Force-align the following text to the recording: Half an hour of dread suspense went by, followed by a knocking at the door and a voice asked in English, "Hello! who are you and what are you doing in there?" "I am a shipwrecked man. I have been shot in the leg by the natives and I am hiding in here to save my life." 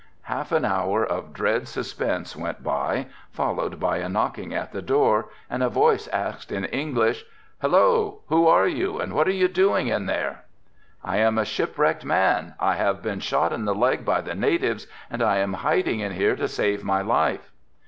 Half 0.23 0.51
an 0.51 0.65
hour 0.65 1.05
of 1.05 1.31
dread 1.31 1.67
suspense 1.67 2.35
went 2.35 2.63
by, 2.63 3.05
followed 3.29 3.79
by 3.79 3.97
a 3.97 4.09
knocking 4.09 4.51
at 4.51 4.71
the 4.71 4.81
door 4.81 5.27
and 5.47 5.61
a 5.61 5.69
voice 5.69 6.07
asked 6.07 6.51
in 6.51 6.65
English, 6.65 7.23
"Hello! 7.61 8.21
who 8.25 8.47
are 8.47 8.67
you 8.67 8.99
and 8.99 9.13
what 9.13 9.27
are 9.27 9.29
you 9.29 9.47
doing 9.47 9.89
in 9.89 10.07
there?" 10.07 10.45
"I 11.03 11.17
am 11.17 11.37
a 11.37 11.45
shipwrecked 11.45 12.03
man. 12.03 12.55
I 12.59 12.77
have 12.77 13.03
been 13.03 13.19
shot 13.19 13.53
in 13.53 13.65
the 13.65 13.75
leg 13.75 14.03
by 14.03 14.21
the 14.21 14.33
natives 14.33 14.87
and 15.11 15.21
I 15.21 15.37
am 15.37 15.53
hiding 15.53 15.99
in 15.99 16.13
here 16.13 16.35
to 16.35 16.47
save 16.47 16.83
my 16.83 17.03
life." 17.03 17.51